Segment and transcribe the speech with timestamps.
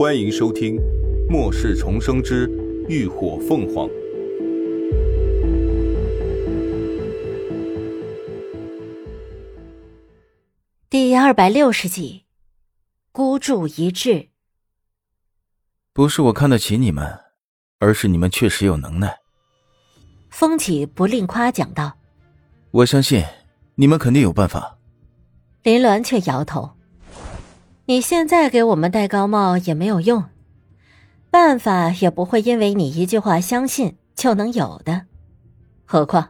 [0.00, 0.76] 欢迎收听
[1.30, 2.48] 《末世重生之
[2.88, 3.86] 浴火凤凰》
[10.88, 12.24] 第二百六十集，
[13.12, 14.30] 孤注一掷。
[15.92, 17.20] 不是我看得起你们，
[17.78, 19.14] 而是你们确实有能耐。
[20.30, 21.92] 风起不吝夸奖道
[22.72, 23.22] ：“我相信
[23.74, 24.78] 你们肯定有办法。”
[25.62, 26.79] 林鸾却摇头。
[27.90, 30.22] 你现在给我们戴高帽也没有用，
[31.28, 35.06] 办法也不会因为你一句话相信就能有的。
[35.86, 36.28] 何况，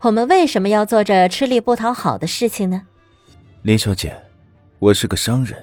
[0.00, 2.82] 我们为什么要做这吃力不讨好的事情呢？
[3.62, 4.14] 林小姐，
[4.78, 5.56] 我是个商人，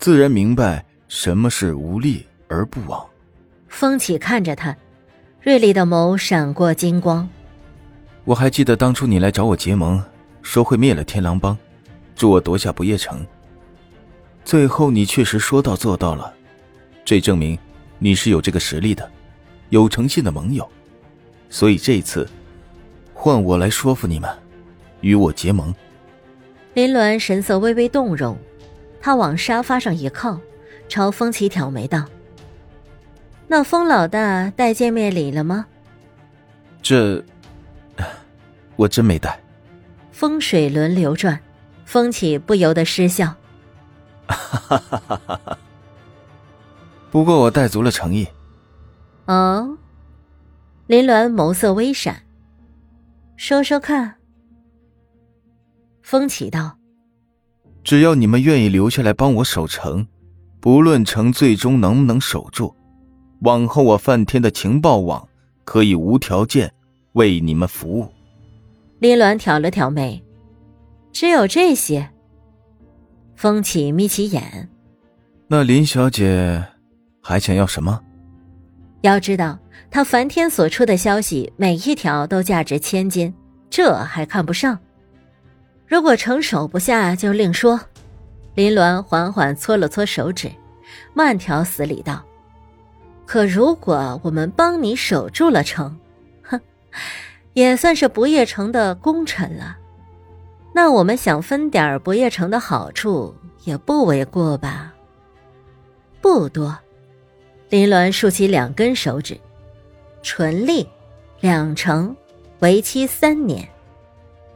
[0.00, 3.06] 自然明白什么是无利而不往。
[3.68, 4.76] 风起看着他，
[5.40, 7.28] 锐利的眸闪过金光。
[8.24, 10.02] 我还记得当初你来找我结盟，
[10.42, 11.56] 说会灭了天狼帮，
[12.16, 13.24] 助我夺下不夜城。
[14.44, 16.32] 最后，你确实说到做到了，
[17.04, 17.58] 这证明
[17.98, 19.10] 你是有这个实力的，
[19.70, 20.68] 有诚信的盟友。
[21.48, 22.28] 所以这一次，
[23.14, 24.30] 换我来说服你们，
[25.00, 25.74] 与我结盟。
[26.74, 28.36] 林鸾神色微微动容，
[29.00, 30.38] 他往沙发上一靠，
[30.88, 32.04] 朝风起挑眉道
[33.48, 35.66] ：“那风老大带见面礼了吗？”
[36.82, 37.24] 这，
[38.76, 39.40] 我真没带。
[40.12, 41.40] 风水轮流转，
[41.86, 43.34] 风起不由得失笑。
[44.26, 45.58] 哈哈哈哈哈！
[47.10, 48.26] 不过我带足了诚意。
[49.26, 49.76] 哦，
[50.86, 52.22] 林鸾眸色微闪，
[53.36, 54.16] 说说看。
[56.02, 56.76] 风起道
[57.82, 60.06] ：“只要你们愿意留下来帮我守城，
[60.60, 62.74] 不论城最终能不能守住，
[63.40, 65.26] 往后我梵天的情报网
[65.64, 66.72] 可以无条件
[67.12, 68.08] 为你们服务。”
[69.00, 70.22] 林鸾挑了挑眉
[71.12, 72.08] ：“只有这些？”
[73.36, 74.68] 风起眯起眼，
[75.48, 76.64] 那林小姐
[77.20, 78.00] 还想要什么？
[79.02, 79.58] 要知道，
[79.90, 83.32] 他梵天所出的消息每一条都价值千金，
[83.68, 84.78] 这还看不上。
[85.86, 87.80] 如果城守不下就另说。
[88.54, 90.48] 林鸾缓缓搓了搓手指，
[91.12, 92.24] 慢条斯理道
[93.26, 95.98] ：“可如果我们帮你守住了城，
[96.42, 96.60] 哼，
[97.52, 99.76] 也算是不夜城的功臣了。”
[100.76, 104.92] 那我们想分点不夜城的好处也不为过吧？
[106.20, 106.76] 不多。
[107.70, 109.38] 林鸾竖起两根手指，
[110.20, 110.88] 纯利，
[111.40, 112.14] 两成，
[112.58, 113.68] 为期三年。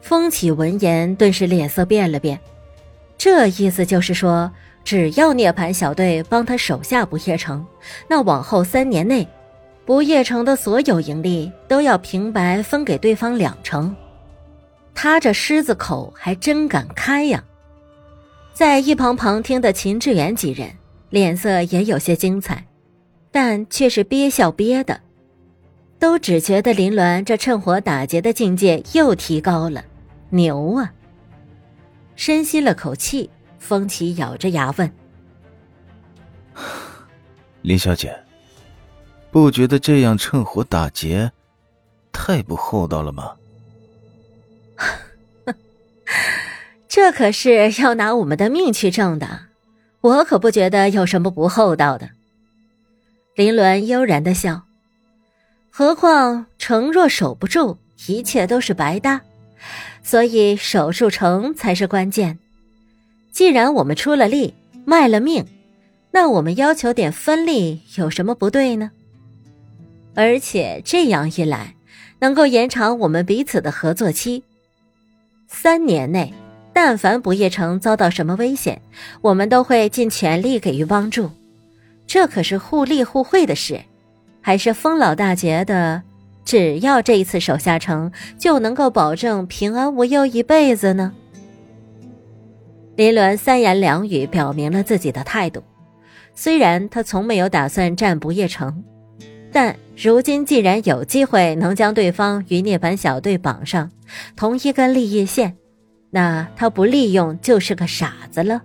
[0.00, 2.40] 风起闻言，顿时脸色变了变。
[3.16, 4.50] 这意思就是说，
[4.82, 7.64] 只要涅槃小队帮他守下不夜城，
[8.08, 9.26] 那往后三年内，
[9.86, 13.94] 不夜城的所有盈利都要平白分给对方两成。
[15.00, 17.44] 他这狮子口还真敢开呀！
[18.52, 20.68] 在一旁旁听的秦志远几人
[21.10, 22.66] 脸色也有些精彩，
[23.30, 25.00] 但却是憋笑憋的，
[26.00, 29.84] 都只觉得林鸾这趁火打劫的境界又提高了，
[30.30, 30.92] 牛啊！
[32.16, 34.92] 深吸了口气，风起咬着牙问
[37.62, 38.12] ：“林小姐，
[39.30, 41.30] 不觉得这样趁火打劫
[42.10, 43.36] 太不厚道了吗？”
[46.88, 49.40] 这可是要拿我们的命去挣的，
[50.00, 52.10] 我可不觉得有什么不厚道的。
[53.34, 54.62] 林鸾悠然的笑，
[55.70, 59.20] 何况城若守不住，一切都是白搭，
[60.02, 62.38] 所以守住城才是关键。
[63.30, 64.54] 既然我们出了力，
[64.84, 65.46] 卖了命，
[66.10, 68.90] 那我们要求点分利有什么不对呢？
[70.14, 71.76] 而且这样一来，
[72.18, 74.42] 能够延长我们彼此的合作期。
[75.50, 76.32] 三年内，
[76.74, 78.80] 但凡不夜城遭到什么危险，
[79.22, 81.30] 我们都会尽全力给予帮助。
[82.06, 83.80] 这可是互利互惠的事，
[84.42, 86.02] 还是风老大觉得，
[86.44, 91.14] 只要这一次守下城，就能够保证平安无忧一辈子呢？
[92.94, 95.62] 林鸾三言两语表明了自己的态度。
[96.34, 98.84] 虽然他从没有打算占不夜城，
[99.52, 103.90] 但如今既然有机会能将对方与涅槃小队绑上。
[104.36, 105.54] 同一根利益线，
[106.08, 108.62] 那他不利用就是个傻子了。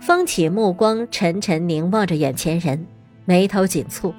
[0.00, 2.86] 风起目光沉沉凝望着眼前人，
[3.24, 4.12] 眉头紧蹙。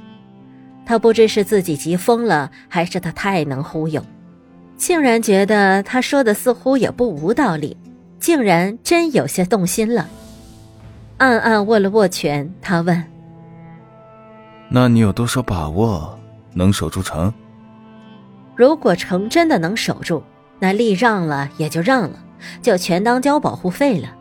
[0.83, 4.03] 他不知是自己急疯了，还是他太能忽悠，
[4.77, 7.77] 竟然觉得他说的似乎也不无道理，
[8.19, 10.09] 竟然真有些动心了。
[11.17, 13.03] 暗暗握了握拳，他问
[14.69, 16.19] ：“那你有多少把握
[16.53, 17.33] 能守住城？”
[18.55, 20.23] 如果城真的能守住，
[20.59, 22.19] 那力让了也就让了，
[22.61, 24.15] 就全当交保护费了。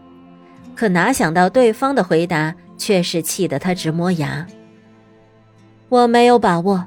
[0.75, 4.47] 可哪想到对方的回答却是气得他直磨牙。
[5.89, 6.85] 我没有把握。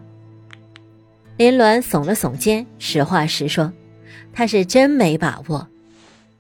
[1.38, 3.74] 林鸾耸了耸肩，实话实说，
[4.32, 5.68] 他是真没把握。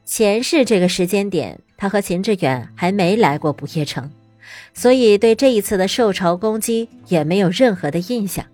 [0.05, 4.11] 前世这个时间点，他和秦志远还没来过不夜城，
[4.73, 8.45] 所以对这一次的受潮攻击也没有任何的印象，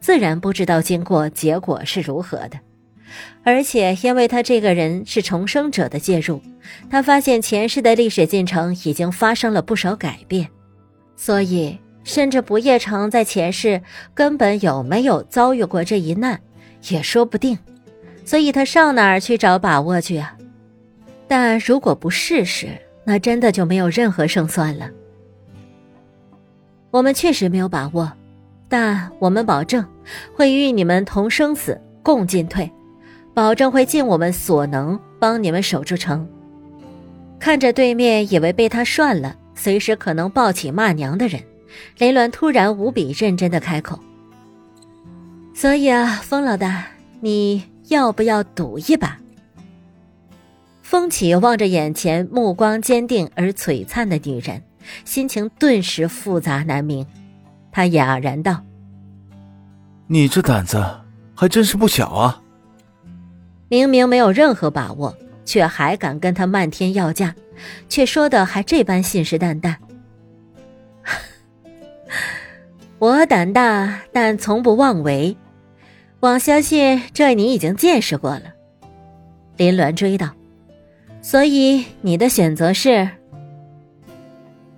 [0.00, 2.58] 自然不知道经过结果是如何的。
[3.42, 6.42] 而且，因为他这个人是重生者的介入，
[6.90, 10.48] 他发现前世的历史进程已经发生了不少改变，
[11.16, 11.78] 所以。
[12.04, 13.82] 甚至不夜城在前世
[14.14, 16.40] 根本有没有遭遇过这一难，
[16.88, 17.58] 也说不定，
[18.24, 20.34] 所以他上哪儿去找把握去啊？
[21.26, 22.68] 但如果不试试，
[23.04, 24.88] 那真的就没有任何胜算了。
[26.90, 28.10] 我们确实没有把握，
[28.68, 29.84] 但我们保证
[30.34, 32.70] 会与你们同生死共进退，
[33.34, 36.26] 保证会尽我们所能帮你们守住城。
[37.38, 41.40] 看着对面以为被他涮了，随时可能抱起骂娘的人。
[41.98, 43.98] 林鸾突然无比认真的开口
[45.54, 46.86] ：“所以啊，风老大，
[47.20, 49.18] 你要不要赌一把？”
[50.82, 54.62] 风起望着眼前目光坚定而璀璨的女人，
[55.04, 57.06] 心情顿时复杂难明。
[57.70, 58.64] 他哑然道
[60.08, 60.84] ：“你这胆子
[61.34, 62.42] 还真是不小啊！
[63.68, 67.34] 明明没有任何把握，却还敢跟他漫天要价，
[67.88, 69.76] 却说的还这般信誓旦旦。
[72.98, 75.36] ”我胆大，但从不妄为。
[76.20, 78.44] 我相信这你已经见识过了。
[79.56, 80.30] 林鸾追道
[81.22, 83.08] ：“所以你的选择是？”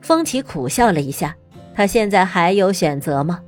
[0.00, 1.36] 风起苦笑了一下。
[1.74, 3.40] 他现在还有选择吗？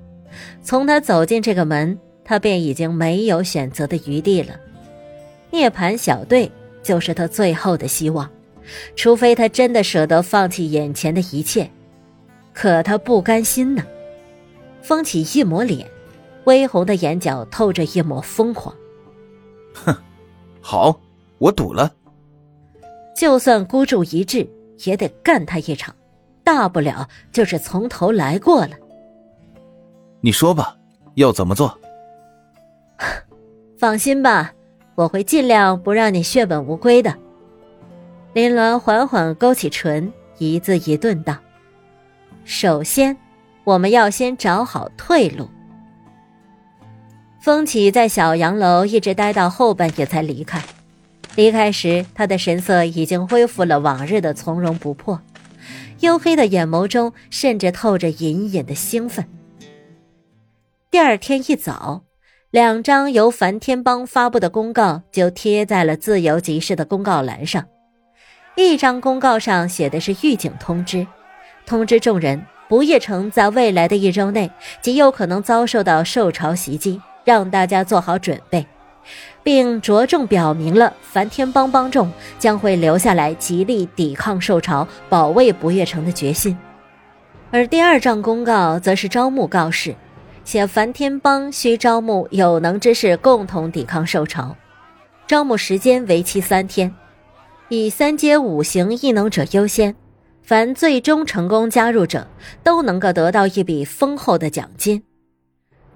[0.63, 4.55] 从他走进这个门，他便已经没有选择的余地了。
[5.51, 6.51] 涅槃小队
[6.83, 8.31] 就是他最后的希望，
[8.97, 11.69] 除非他真的舍得放弃眼前的一切。
[12.55, 13.85] 可他不甘心呢。
[14.81, 15.87] 风起一抹脸，
[16.45, 18.75] 微红的眼角透着一抹疯狂。
[19.75, 19.95] 哼，
[20.61, 20.99] 好，
[21.39, 21.93] 我赌了。
[23.15, 24.49] 就算孤注一掷，
[24.85, 25.95] 也得干他一场，
[26.45, 28.77] 大不了就是从头来过了。
[30.21, 30.77] 你说吧，
[31.15, 31.79] 要怎么做？
[33.79, 34.53] 放心吧，
[34.95, 37.15] 我会尽量不让你血本无归的。
[38.33, 41.37] 林鸾缓缓勾起唇，一字一顿道
[42.45, 43.17] ：“首先。”
[43.65, 45.49] 我们要先找好退路。
[47.41, 50.61] 风起在小洋楼一直待到后半夜才离开，
[51.37, 55.21] 离开时他的神色已经恢复了往日的从容不迫，
[56.01, 59.27] 黝黑的眼眸中甚至透着隐隐的兴奋。
[60.91, 62.05] 第二天一早，
[62.51, 67.67] 两张由梵天帮发布的公告就贴在了自由集市的公告栏上，
[68.57, 71.07] 一张公告上写的是预警通知，
[71.65, 72.45] 通知众人。
[72.69, 78.67] 不夜城在未来的一周内极有可能遭受到兽潮袭击，让大家做好准备，
[79.43, 86.57] 并着重表明了梵天帮帮众将会留下来极力抵抗兽潮、保卫不夜城的决心。
[87.51, 89.95] 而第二张公告则是招募告示，
[90.45, 94.57] 写梵天帮需招募有能之士共同抵抗兽潮，
[95.27, 96.95] 招募时间为期三天，
[97.69, 99.95] 以三阶五行异能者优先。
[100.43, 102.27] 凡最终成功加入者，
[102.65, 105.05] 都能够得到一笔丰厚的奖金。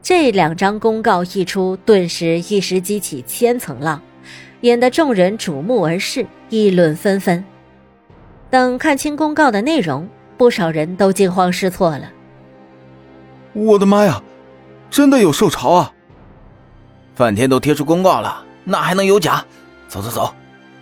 [0.08, 4.00] 这两张公告一出，顿时一时激起千层浪，
[4.60, 7.44] 引得众人瞩目而视，议论纷纷。
[8.48, 10.08] 等看清公告的内容，
[10.38, 12.08] 不少人都惊慌失措了。
[13.52, 14.22] 我的妈呀，
[14.88, 15.92] 真的有受潮啊！
[17.16, 19.44] 梵天都贴出公告了，那还能有假？
[19.88, 20.32] 走走走，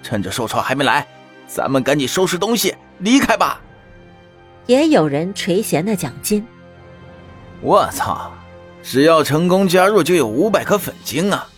[0.02, 1.06] 趁着受潮还没来，
[1.46, 2.74] 咱们赶紧收拾东西。
[2.98, 3.58] 离开吧。
[4.66, 6.46] 也有人垂涎的奖金。
[7.62, 8.30] 我操！
[8.86, 11.48] 只要成功加入，就有五百颗粉晶啊，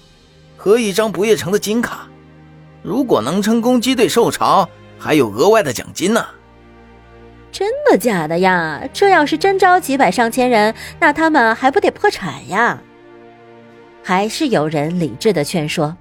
[0.57, 2.07] 和一张不夜城的金卡。
[2.83, 4.67] 如果能成功击退兽潮，
[4.97, 6.25] 还有额外的奖金呢。
[7.51, 8.81] 真的假的呀？
[8.93, 12.79] 这要是真招几百上千人，那他们还不得破产呀？
[14.05, 15.97] 还是有人理智的劝说：“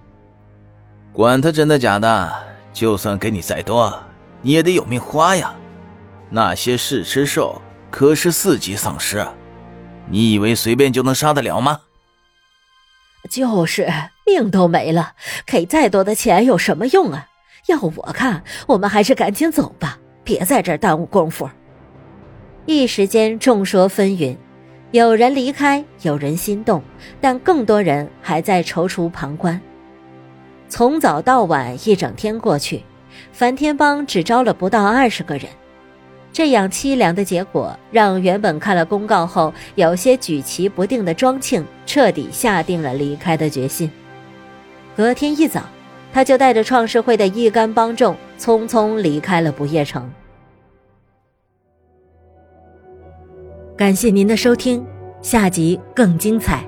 [1.11, 2.31] 管他真的假的，
[2.71, 3.91] 就算给你再多。”
[4.43, 5.55] 你也得有命花呀！
[6.29, 9.25] 那些噬吃兽可是四级丧尸，
[10.09, 11.81] 你以为随便就能杀得了吗？
[13.29, 13.91] 就是
[14.25, 15.13] 命都没了，
[15.45, 17.27] 给再多的钱有什么用啊？
[17.67, 21.49] 要我看，我们还是赶紧走吧，别在这儿耽误功夫。
[22.67, 24.37] 一时间众说纷纭，
[24.91, 26.83] 有人离开，有人心动，
[27.19, 29.59] 但更多人还在踌躇旁观。
[30.69, 32.83] 从早到晚，一整天过去。
[33.31, 35.47] 梵天帮只招了不到二十个人，
[36.35, 43.89] 这样凄凉的结果，让原本看了公告后有些举棋不定的庄庆彻底下定了离开的决心。
[44.97, 45.61] 隔天一早，
[46.11, 50.11] 他就带着创世会的一干帮众，匆匆离开了不夜城。
[53.77, 54.85] 感谢您的收听，
[55.21, 56.65] 下集更精彩。